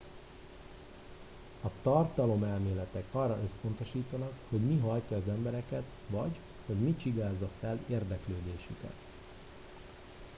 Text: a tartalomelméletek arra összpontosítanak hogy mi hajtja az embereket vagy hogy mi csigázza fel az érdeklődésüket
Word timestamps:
a 1.61 1.69
tartalomelméletek 1.83 3.03
arra 3.11 3.37
összpontosítanak 3.45 4.33
hogy 4.49 4.59
mi 4.59 4.79
hajtja 4.79 5.17
az 5.17 5.27
embereket 5.27 5.83
vagy 6.07 6.35
hogy 6.65 6.77
mi 6.79 6.95
csigázza 6.97 7.49
fel 7.59 7.71
az 7.85 7.91
érdeklődésüket 7.93 8.93